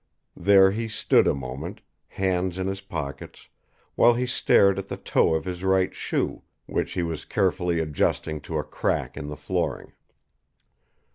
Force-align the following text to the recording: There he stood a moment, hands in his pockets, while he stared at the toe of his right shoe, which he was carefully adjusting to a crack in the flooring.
There 0.35 0.71
he 0.71 0.87
stood 0.87 1.27
a 1.27 1.35
moment, 1.35 1.81
hands 2.07 2.57
in 2.57 2.65
his 2.65 2.81
pockets, 2.81 3.49
while 3.93 4.15
he 4.15 4.25
stared 4.25 4.79
at 4.79 4.87
the 4.87 4.97
toe 4.97 5.35
of 5.35 5.45
his 5.45 5.63
right 5.63 5.93
shoe, 5.93 6.41
which 6.65 6.93
he 6.93 7.03
was 7.03 7.23
carefully 7.23 7.79
adjusting 7.79 8.41
to 8.49 8.57
a 8.57 8.63
crack 8.63 9.15
in 9.15 9.27
the 9.27 9.37
flooring. 9.37 9.91